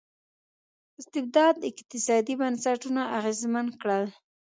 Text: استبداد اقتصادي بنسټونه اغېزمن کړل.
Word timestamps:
استبداد 0.99 1.55
اقتصادي 1.69 2.33
بنسټونه 2.41 3.01
اغېزمن 3.17 3.67
کړل. 3.81 4.05